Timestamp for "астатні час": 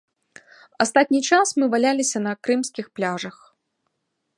0.85-1.47